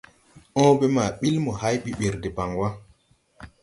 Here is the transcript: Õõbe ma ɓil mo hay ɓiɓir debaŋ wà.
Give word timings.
Õõbe 0.61 0.85
ma 0.95 1.03
ɓil 1.19 1.37
mo 1.43 1.51
hay 1.61 1.75
ɓiɓir 1.83 2.13
debaŋ 2.23 2.51
wà. 2.59 2.67